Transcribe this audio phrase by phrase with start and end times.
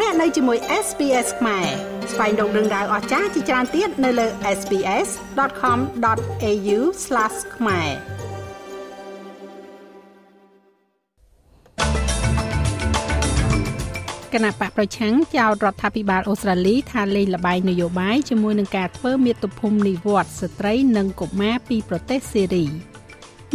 [0.00, 1.66] លោកអ្នកនៅជាមួយ SPS ខ្មែរ
[2.12, 4.26] ស្វែងរកដឹងដៅអស្ចារ្យជាច្រើនទៀតនៅលើ
[4.58, 6.78] SPS.com.au/
[7.56, 7.90] ខ្មែរ
[14.32, 22.66] គណៈបកប្រឆាំងចោទរដ្ឋាភិបាលអូស្ត្រាលីថាលេងល្បែងនយោបាយជាមួយនឹងការធ្វើមាតុភូមិនិវត្តស្ត្រីនិងកុមារពីប្រទេសសេរី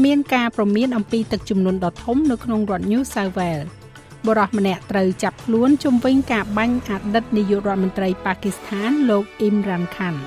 [0.03, 3.78] មានការប្រមានអំពីទឹកជំនន់ដ៏ធំនៅក្នុងរដ្ឋ New South Wales
[4.27, 10.19] បុរសម្នាក់ត្រូវចាប់ខ្លួនជំវិញការបាញ់អតីតនាយករដ្ឋមន្ត្រីប៉ាគីស្ថានលោកអ៊ីមរ៉ានខាន់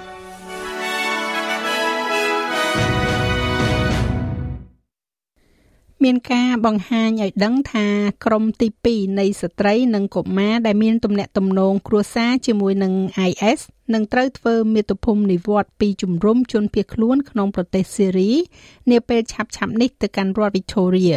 [6.04, 7.86] មានការបង្ហាញឲ្យដឹងថា
[8.24, 12.92] ក្រមទី2នៃស្ត្រីនិងកុមារដែលមានទំនាក់ទំនងគ្រួសារជាមួយនឹង
[13.28, 13.60] IS
[13.94, 18.30] នឹងត្រូវធ្វើមាតុភូមិនិវត្តពីជំរំជនភៀសខ្លួនក្នុងប្រទេសសេរី
[18.90, 21.16] នាពេលឆាប់ៗនេះទៅកាន់រដ្ឋ Victoria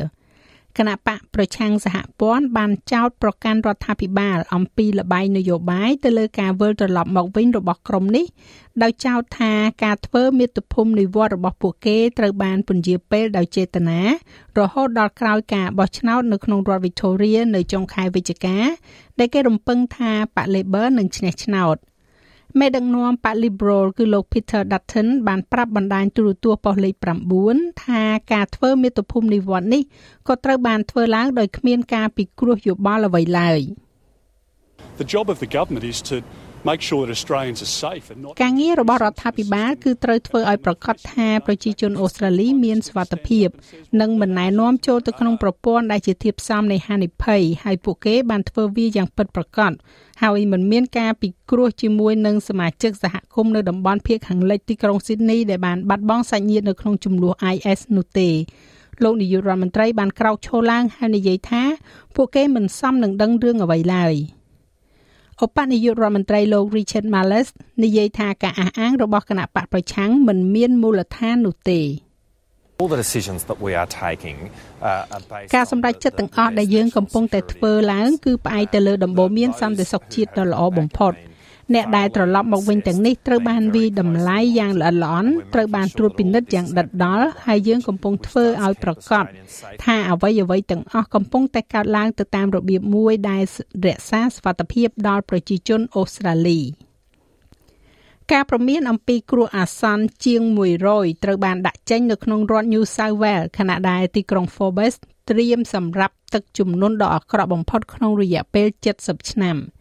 [0.77, 8.25] គណៈបកប្រឆាំងសហព័ន្ធបានចោទប្រកាន់រដ្ឋាភិបាលអំពីលបែងនយោបាយទៅលើការវិលត្រឡប់មកវិញរបស់ក្រុមនេះ
[8.83, 14.01] ដោយចោទថាការធ្វើមាតុភូមិនិវត្តរបស់ពួកគេត្រូវបានពន្យាពេលដោយចេតនា
[14.59, 18.57] រហូតដល់ក្រោយការបោះឆ្នោតនៅក្នុងរដ្ឋ Victoria នៅចុងខែវិច្ឆិកា
[19.19, 21.77] ដែលគេរំពឹងថាបក Labor នឹងឈ្នះឆ្នោត។
[22.59, 26.93] មេដឹកនាំប៉ា Liberal គឺលោក Peter Dutton បានប្រាប់បណ្ដាញទូរទស្សន៍ប៉ុស្តិ៍លេខ
[27.41, 28.03] 9ថា
[28.33, 29.83] ការធ្វើមាតុភូមិនិវត្តន៍នេះ
[30.27, 33.61] ក៏ត្រូវបានធ្វើឡើងដោយគ្មានការពិគ្រោះយោបល់អ្វីឡើយ
[35.01, 36.15] The job of the government is to
[36.71, 43.47] make sure that Australians are safe and not ការងាររបស់រដ្ឋាភិបាលគឺត្រូវធ្វើឲ្យប្រកាសថាប្រជាជនអូស្ត្រាលីមានសុវត្ថិភាព
[44.01, 49.71] និងមិនណែនាំចូលទៅក្នុងប្រព័ន្ធដែលជាធាតុផ្សំនៃហានិភ័យហើយពួកគេបានធ្វើវាយ៉ាងពិតប្រាកដ
[50.21, 58.29] ហើយមិនមានការពិគ្រោះជាមួយនឹងសមាជិកសហគមន៍នៅតំបន់ភៀកខាងលិចទីក្រុងស៊ីដនីដែលបានបាត់បង់សាច់ញាតិនៅក្នុងចំនួន IS នោះទេ
[59.03, 61.63] លោកនាយករដ្ឋមន្ត្រីបានក្រោកឈរឡើងហើយនិយាយថា
[62.15, 64.15] ពួកគេមិនសមនឹងដឹងរឿងអ្វីឡើយ។
[65.43, 67.49] ឧបនាយករដ្ឋមន្ត្រីលោក Richard Marles
[67.83, 71.81] និយាយថាការអះអាងរបស់គណៈបកប្រឆាំងមិនមានមូលដ្ឋាននោះទេ
[72.79, 74.37] All the decisions that we are taking
[74.89, 81.13] uh, are based ការសម្រេចចិត្តទាំងអស់ដែលយើងកំពុងតែធ្វើឡើងគឺផ្អែកទៅលើដំបូន្មានសន្តិសុខជាតិដ៏ល្អបំផុត។
[81.73, 89.25] អ្នកដែលត្រឡប់មកវិញទាំងនេះត្រូវបានវាយតម្លៃយ៉ាងល្អិតល្អន់ត្រូវបានត្រួតពិនិត្យយ៉ាងដិតដល់ហើយយើងកំពុងធ្វើឲ្យប្រកប
[89.83, 93.43] ថាអ្វីអ្វីទាំងអស់កំពុងតែកើតឡើងទៅតាមរបៀបមួយដែល
[93.85, 96.61] រក្សាសុវត្ថិភាពដល់ប្រជាជនអូស្ត្រាលី
[98.31, 100.41] ការប្រមានអំពីគ្រោះអាសន្នជាង
[100.83, 104.95] 100ត្រូវបានដាក់ចេញនៅក្នុងរដ្ឋ New South Wales ខណៈដែលទីក្រុង Forbes
[105.29, 108.67] ត្រៀមសម្រាប់ទឹកជំនន់ដ៏អាក្រក់បំផុតក្នុងរយៈពេល
[108.99, 109.57] 70ឆ្នាំ។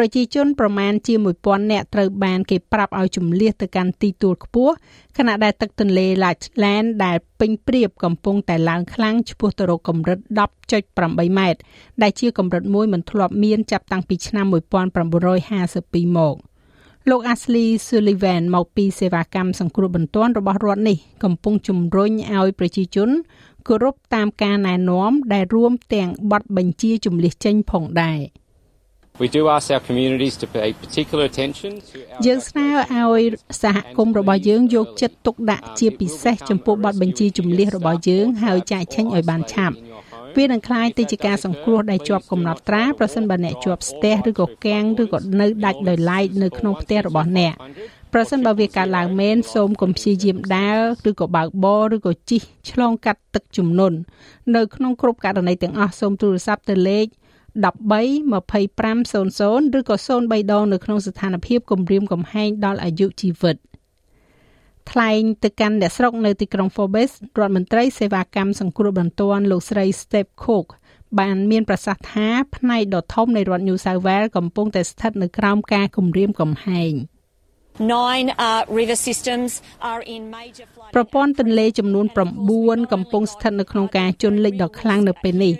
[0.00, 4.74] ប្រជាជនប្រមាណជា1000នាក់ត្រូវបានគេប្រាប់ឲ្យជំលះទៅកាន់ទីទួលខ្ពស់
[5.18, 10.18] ខណៈដែលទឹកទន្លេ Lachlan ដែលពេញព្រៀបកំពុងតែឡើងខ្លាំងឆ្ពោះទៅរកកម្រិត
[10.74, 11.60] 10.8ម៉ែត្រ
[12.02, 16.36] ដែលជាកម្រិតមួយមិនធ្លាប់មានចាប់តាំងពីឆ្នាំ1952មក
[17.10, 23.08] លោក Ashley Sullivan មកពីសេវាកម្មសង្គ្រោះបន្ទាន់របស់រដ្ឋនេះកំពុងជំរុញឲ្យប្រជាជន
[23.68, 28.20] គោរពតាមការណែនាំដែលរួមទាំងបទបញ្ជាជំលះចេញផងដែរ។
[29.21, 32.67] We do ask our communities to pay particular attention to our យើងស្នើ
[32.99, 33.23] ឲ្យ
[33.63, 39.75] សហគមន៍របស់យើងយកចិត្តទុកដាក់ជាពិសេសចំពោះបទបញ្ជាជំនះរបស់យើងហើយចាក់ឆេញឲ្យបានឆាប់
[40.37, 47.53] វានឹងคล้ายទៅជាការសង្គ្រោះដែលជាប់កំណត់ត្រាប្រសិនបើអ្នកជាប់ស្ទះឬក៏កាំងឬក៏នៅដាច់ដោយឡែកនៅក្នុងផ្ទះរបស់អ្នក
[48.13, 50.79] ប្រសិនបើវាកើតឡើងមែនសូមកុំព្យាយាមដើរ
[51.09, 53.97] ឬក៏បើកបរឬក៏ជិះឆ្លងកាត់ទឹកជំនន់
[54.55, 57.23] នៅក្នុងគ្រប់ករណីទាំងអស់សូមទូរស័ព្ទទៅលេខ13
[57.66, 63.56] 2500ឬក៏03ដងនៅក្នុងស្ថានភាពគម្រាមកំហែងដល់អាយុជីវិត
[64.90, 70.66] ថ្លែងទៅកាន់អ្នកស្រុកនៅទីក្រុង Forbes រដ្ឋមន្ត្រីសេវាកម្មសង្គ្រោះបន្ទាន់លោកស្រី Steve Cook
[71.18, 76.94] បានមានប្រសាសន៍ថាផ្នែកដ៏ធំនៃរដ្ឋ New South Wales កំពុងតែស្ថិតនៅក្រោមការគំរាមកំហែង។
[77.80, 82.06] Nine uh, river systems are in major flood ប្រព័ន្ធទន្លេចំនួន
[82.48, 85.54] 9កំពុងស្ថិតនៅក្នុងការជន់លិចដ៏ខ្លាំងនៅពេលនេះ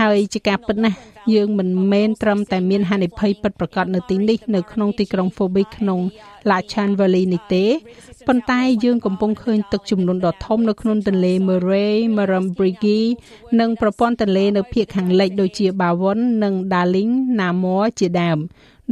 [0.00, 0.98] ហើយជាការពិតណាស់
[1.34, 6.00] យើងមិនមែនត្រឹមតែមានហានិភ័យពិតប្រាកដនៅទីនេះនៅក្នុងទីក្រុង Phoenix ក្នុង
[6.50, 7.64] Lachan Valley នេះទេ
[8.26, 13.06] ប៉ុន្តែយើងកំពុងឃើញទឹកជំនន់ដ៏ធំនៅក្នុងទន្លេ Murray, Murrumbidgee
[13.60, 18.38] និងប្រព័ន្ធទន្លេនៅភាគខាងលិចដូចជា Barwon និង Darling, Namor ជាដើម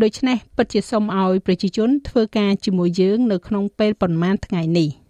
[0.03, 5.04] ដូច្នេះពិតជាសូមឲ្យប្រជាជនធ្វើការជាមួយយើងនៅក្នុងពេលប្រមាណថ្ងៃនេះ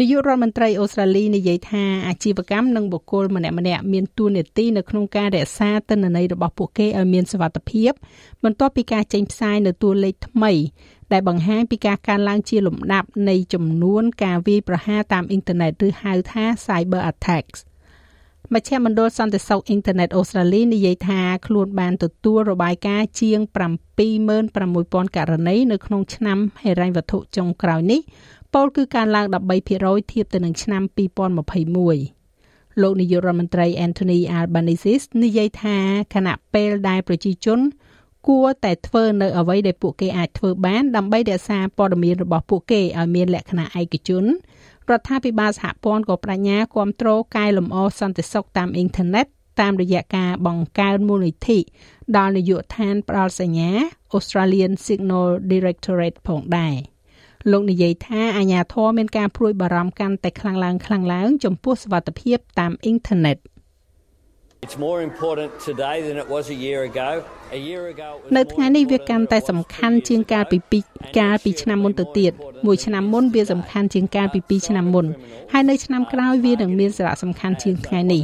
[0.00, 7.92] នាយករដ្ឋមន្ត្រីអូស្ត្រាលីនិយាយថាអាជីវកម្មនិងបុគ្គលម្នាក់ម្នាក់មានទួនាទីនៅក្នុងការរក្សាទិន្នន័យរបស់ពួកគេឲ្យមានសុវត្ថិភាព
[8.44, 10.52] បន្ទាប់ពីការចេញផ្សាយនៅតួលេខថ្មី
[11.12, 17.60] ដែលបង្ហាញពីការកើនឡើងជាលំដាប់នៃចំនួនការវាយប្រហារតាមអ៊ីនធឺណិតឬហៅថា cyber attacks
[18.54, 23.40] មជ្ឈមណ្ឌលសន្តិសុខអ៊ីនធឺណិតអូស្ត្រាលីនិយាយថាខ្លួនបានទទួលរបាយការណ៍ជាង
[24.08, 28.00] 76,000ករណីនៅក្នុងឆ្នាំហិរញ្ញវត្ថុចុងក្រោយនេះ
[28.58, 29.26] ពោលគឺការឡើង
[29.68, 30.82] 13%ធៀបទៅនឹងឆ្នាំ
[31.96, 35.78] 2021លោកនាយករដ្ឋមន្ត្រី Anthony Albanese និយាយថា
[36.14, 37.60] គណៈពេលដែលប្រជាជន
[38.28, 44.24] គួរតែធ្វើនៅអ្វីដែលពួកគេអាចធ្វើបានដើម្បីរក្សាព័ត៌មានរបស់ពួកគេឲ្យមានលក្ខណៈឯកជន
[44.90, 49.26] រដ្ឋាភិបាលសហព័ន្ធក៏បដិញ្ញាគ្រប់គ្រងកែលម្អសន្តិសុខតាមអ៊ីនធឺណិត
[49.60, 51.58] តាមរយៈការបង្កើនមូលនិធិ
[52.16, 53.70] ដល់នាយកដ្ឋានផ្ដល់សញ្ញា
[54.16, 56.95] Australian Signal Directorate ផងដែរ
[57.52, 63.38] លោកនិយាយថាអាញាធរមានការព្រួយបារម្ភកាន់តែខ្លាំងឡើងខ្លាំងឡើងចំពោះសវត្ថិភាពតាមអ៊ីនធឺណិត
[64.64, 67.10] It's more important today than it was a year ago.
[67.58, 70.80] A year ago នៅថ្ងៃនេះវាកាន់តែសំខាន់ជាងកាលពីពី
[71.18, 72.32] កាលពីឆ្នាំមុនទៅទៀត
[72.66, 75.06] មួយឆ្នាំមុនវាសំខាន់ជាងកាលពី2ឆ្នាំមុន
[75.52, 78.22] ហើយនៅឆ្នាំក្រោយវានឹងមានសារៈសំខាន់ជាងថ្ងៃនេះ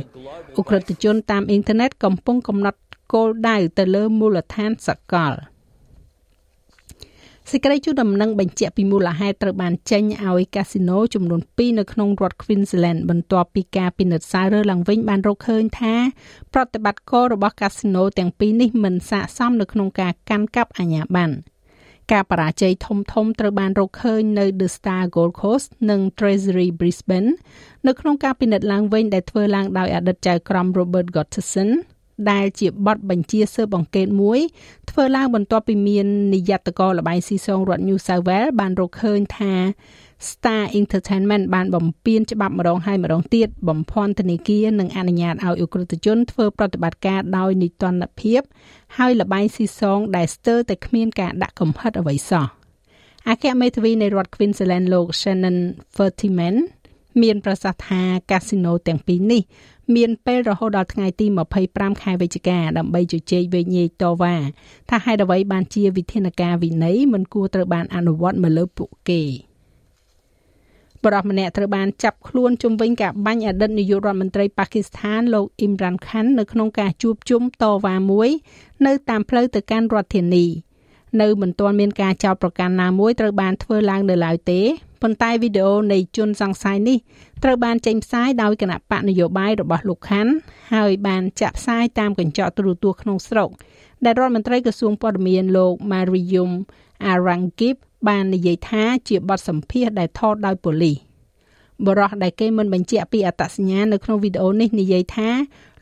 [0.56, 2.78] អ ுக ្រិតជនតាមអ៊ីនធឺណិតកំពុងកំណត់
[3.12, 5.32] គោលដៅទៅលើមូលដ្ឋានសកល។
[7.54, 15.94] សេចក្តីជូនដំណឹងបញ្ជាក់ពីមូលហេតុត្រូវបានចេញឲ្យកាស៊ីណូចំនួន2នៅក្នុងរដ្ឋ Queensland បន្ទាប់ពីការពិនិត្យសាររើឡើងវិញបានរកឃើញថា
[16.52, 21.34] ប្រតិបត្តិការរបស់កាស៊ីណូទាំងពីរនេះមិនស័ក្តិសមនៅក្នុងការកាន់កាប់អាជ្ញាប័ណ្ណ
[22.12, 27.31] ការបរាជ័យធំធំត្រូវបានរកឃើញនៅ The Star Gold Coast និង Treasury Brisbane
[27.87, 31.70] នៅក្នុងការពិនិត្យឡើងវិញដែលធ្វើឡើងដោយអតីតចៅក្រម Robert Gotterson
[32.30, 34.40] ដែលជាបទបញ្ជាស៊ើបអង្កេតមួយ
[34.90, 39.52] ធ្វើឡើងបន្ទាប់ពីមាននាយត្តករល្បែងស៊ីសងរដ្ឋ New South Wales បានរកឃើញថា
[40.28, 48.40] Star Entertainment បានបំពានច្បាប់ម្ដងហើយម្ដងទៀតបំភាន់ធនាគារនិងអនុញ្ញាតឲ្យអ ுக ្រិតជនធ្វើប្រតិបត្តិការដោយនីតិរដ្ឋភាព
[48.98, 52.46] ហើយល្បែងស៊ីសងដែលស្ទើរតែគ្មានការដាក់កំហិតអ្វីសោះ
[53.28, 55.58] អគ្គមេធាវីនៃរដ្ឋ Queensland លោក Shannon
[55.94, 56.56] Fertiman
[57.22, 59.42] មានប្រសាសន៍ថាកាស៊ីណូទាំងពីរនេះ
[59.96, 61.26] មានពេលរហូតដល់ថ្ងៃទី
[61.64, 64.34] 25ខែវិច្ឆិកាដើម្បីជជែកវែកញែកតវ៉ា
[64.90, 69.22] ថាហេតុអ្វីបានជាវិធានការវិន័យមិនគួរត្រូវបានអនុវត្តមកលើពួកគេ
[71.04, 78.28] បរិសម្នាក់ត្រូវបានចាប់ខ្លួនជំវិញការបាញ់អតីតនាយករដ្ឋមន្ត្រីប៉ាគីស្ថានលោកអ៊ីមរ៉ានខាន់នៅក្នុងការជួបជុំតវ៉ាមួយ
[78.86, 80.46] នៅតាមផ្លូវទៅកាន់រដ្ឋធានី
[81.20, 84.60] នៅមិនទាន់មានការចោទប្រកាន់ណាមួយត្រូវបានធ្វើឡើងនៅឡើយទេ
[85.02, 86.99] ប៉ុន្តែវីដេអូនៃជនសង្ស័យនេះ
[87.43, 90.32] ត្រូវបានចេញផ្សាយដោយគណៈបកនយោបាយរបស់លោកខាន់
[90.75, 93.49] ហើយបានចាក់ផ្សាយតាមកញ្ចក់ទូរទស្សន៍ក្នុងស្រុក
[94.04, 96.50] ដែលរដ្ឋមន្ត្រីក្រសួងព័ត៌មានលោក Mariam
[97.12, 97.76] Arangip
[98.08, 100.96] បាននិយាយថាជាបទសម្ភាសដែលថតដោយប៉ូលីស
[101.87, 105.28] បរិះដែលគេមិនបញ្ជាក់ពីអត្តសញ្ញាណនៅក្នុងវីដេអូនេះនិយាយថា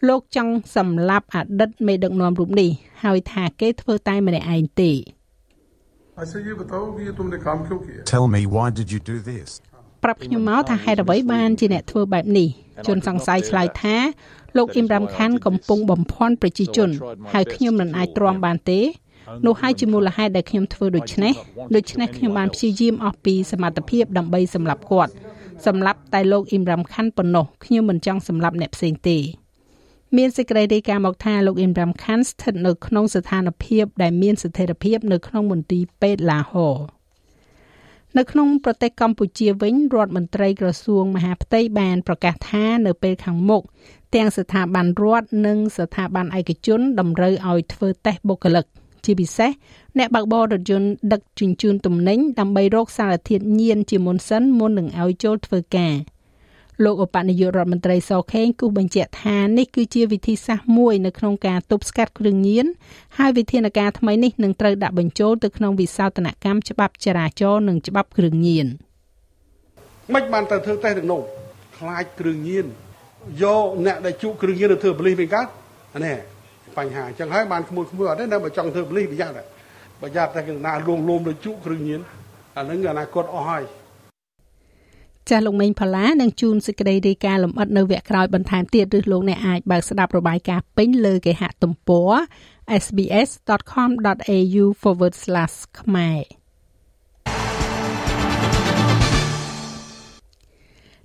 [0.08, 2.70] លោកចង់សម្លាប់អតីតមេដឹកនាំរូបនេះ
[3.05, 4.93] ហើយថាគេធ្វើតែម្នាក់ឯងទេ
[8.05, 9.49] Tell me, why did you do this?
[10.05, 12.49] ប្រាប់ខ្ញុំមកថាហេតុអ្វីបានជាអ្នកធ្វើបែបនេះ
[12.87, 13.96] ជនសង្ស័យឆ្លើយថា
[14.56, 16.90] លោកអ៊ីមរ៉ាំខាន់កំពុងបំភាន់ប្រជាជន
[17.32, 18.81] ហើយខ្ញុំមិនអាចទ្រាំបានទេ
[19.46, 21.34] នោះហើយជាមូលហេតុដែលខ្ញុំធ្វើដូច្នេះ
[21.76, 25.12] ដូច្នេះខ្ញុំបានព្យាយាមអស់ពីសមត្ថភាពដើម្បីសម្លាប់គាត់
[25.66, 29.19] សម្លាប់តែលោកអ៊ីមរ៉ាំខាន់ប៉ុណ្ណោះខ្ញុំមិនចង់សម្លាប់អ្នកផ្សេងទេ
[30.16, 36.68] មានសេចក្តីរាយការណ៍មកថាលោកអ៊ីមរ៉ាំខាន់ស្ថិតនៅក្នុងស្ថានភាពដែលមានស្ថិរភាពនៅក្នុងមន្ទីរពេទ្យឡាហូ
[38.18, 43.62] នៅក្នុងប្រទេសកម្ពុជាវិញរដ្ឋមន្ត្រីក្រសួងមហាផ្ទៃបានប្រកាសថានៅពេលខាងមុខ
[44.14, 48.64] ទាំងស្ថាប័នរដ្ឋនិងស្ថាប័នឯកជនតម្រូវឲ្យធ្វើតេស្តបុគ្គលិក
[49.04, 49.50] ជាពិសេស
[49.99, 55.94] អ្នកបើកបររថយន្តដឹកជញ្ជូនទំនិញដើម្បីរកសារធាតុញៀនជាមុនសិនមុននឹងឲ្យចូលធ្វើការ។
[56.84, 62.66] លោកឧបនាយករដ្ឋមន្ត្រីសខេងគូបញ្ជាក់ថានេះគឺជាវិធីសាស្ត្រមួយនៅក្នុងការទប់ស្កាត់គ្រឿងញៀន
[63.18, 68.66] ហើយវិធានការថ្មីនេះនឹងត្រូវដាក់បញ្ចូលទៅក្នុងវិសោធនកម្មច្បាប់ចរាចរណ៍និងច្បាប់គ្រឿងញៀន
[70.14, 71.22] មិនបានទៅធ្វើតេស្តទាំងនោះ
[71.78, 72.66] ខ្លាចគ្រឿងញៀន
[73.42, 75.46] យកអ្នកដែលជក់គ្រឿងញៀនទៅធ្វើបលិសវិញកើត
[76.06, 76.16] នេះ
[76.78, 79.44] បញ្ហាអញ្ចឹងហើយបានក្មួយក្មួយអត់ទេនៅបើចង់ធ្វើបលិសប្រយ័ត្ន
[80.02, 82.00] ប្រយ័ត្នតែកណ្ដាលលងលោមទៅជក់គ្រឿងញៀន
[82.56, 83.64] អានឹងអនាគតអស់ហើយ
[85.30, 92.10] ចាស់លោកមេងផល្លានឹងជូនសេចក្តីរាយការណ៍លម្អិតនៅវគ្គក្រោយបន្ថែមទៀតឬលោកអ្នកអាចបើកស្ដាប់របាយការណ៍ពេញលើគេហទំព័រ
[92.84, 94.64] sbs.com.au/
[95.80, 96.22] ខ្មែរ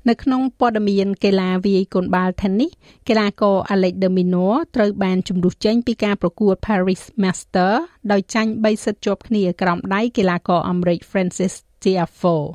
[0.09, 2.73] នៅក្នុងព័ត៌មានកីឡាវាយកូនបាល់ Tennis
[3.07, 7.71] កីឡាករ Alex de Minaur ត្រូវបានជំរុះចេញពីការប្រកួត Paris Master
[8.11, 12.45] ដោយចាញ់3សិតជាប់គ្នាក្រោមដៃកីឡាករអាមេរិក Francis Tiafoe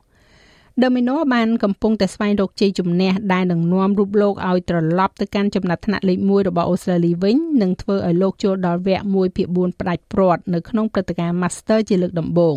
[0.82, 12.56] Domino បានកំពុងតែស្វែងរកជ័យជំនះដែលនឹងនាំរូបលោកឲ្យត្រឡប់ទៅកាន់ចំណាត់ថ្នាក់លេខ1របស់អូស្ត្រាលីវិញនិងធ្វើឲ្យលោកចូលដល់វគ្គ1ភាគ4ផ្ដាច់ព្រាត់នៅក្នុងព្រឹត្តិការណ៍ Master ជាលើកដំបូង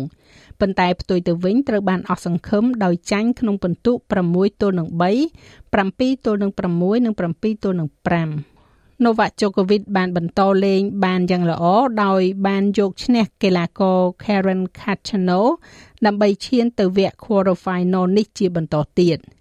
[0.60, 3.92] ប៉ុន្តែផ្ទុយទៅវិញត្រូវបានអស់សង្ឃឹមដោយចាញ់ក្នុងពិន្ទុ
[4.26, 5.04] 6ទល់នឹង3
[5.74, 8.54] 7ទល់នឹង6និង7ទល់នឹង5
[9.04, 11.64] Novak Djokovic បានបន្តលេងបានយ៉ាងល្អ
[12.04, 15.46] ដោយបានយកឈ្នះកីឡាករ Karen Khachanov
[16.06, 19.18] ដើម្បីឈានទៅវគ្គ quarter final នេះជាបន្តទៀត។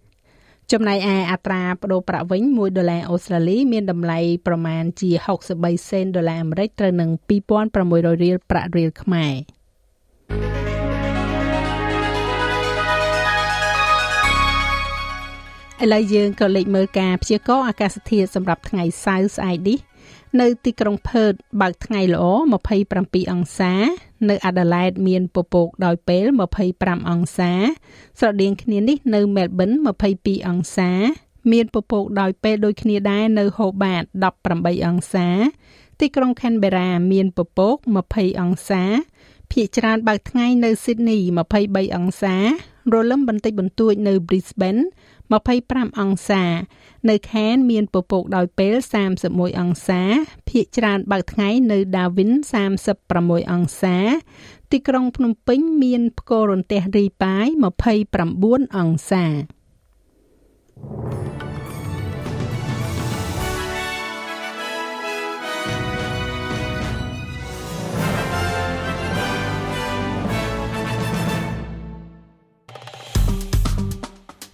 [0.72, 5.10] ចំណែកឯអត្រាប្តូរប្រាក់វិញ1ដុល្លារអូស្ត្រាលីមានតម្លៃប្រមាណជា
[5.50, 7.10] 63សេនដុល្លារអាមេរិកត្រូវនឹង
[7.62, 9.34] 2600រៀលប្រាក់រៀលខ្មែរ
[15.84, 19.77] ឥឡូវយើងក៏លេខមើលការព្យាករណ៍អាកាសធាតុសម្រាប់ថ្ងៃសៅរ៍ស្អែកនេះ
[20.42, 22.25] នៅទីក្រុងផឺតបើកថ្ងៃល្អ
[22.80, 23.74] 27អង្សា
[24.30, 26.25] នៅអាដាលេដមានពពកដោយពេល
[26.68, 27.52] 25អង្សា
[28.20, 29.72] ស្រដៀងគ្នានេះនៅមែលប៊ន
[30.10, 30.92] 22អង្សា
[31.52, 34.04] មានពពកដោយពេលដូចគ្នាដែរនៅហូបាត
[34.44, 35.28] 18អង្សា
[36.00, 37.75] ទីក្រុងខេនបេរ៉ាមានពពក
[38.10, 38.84] 20អង្សា
[39.52, 41.18] ភាគច្រើនបើកថ្ងៃនៅស៊ីដនី
[41.58, 42.36] 23អង្សា
[42.94, 44.82] រលឹមបន្តិចបន្តួចនៅ Brisbane
[45.32, 46.44] 25អង្សា
[47.10, 48.75] នៅខេនមានពពកដោយពេល
[49.18, 50.01] 31អង្សា
[50.50, 52.32] ភាគច្រើនបើកថ្ងៃនៅ Darwin
[52.94, 53.98] 36អង្សា
[54.72, 57.46] ទីក្រុងភ្នំពេញមានផ្គររន្ទះរីប៉ាយ
[58.12, 59.25] 29អង្សា
[60.86, 61.53] thank you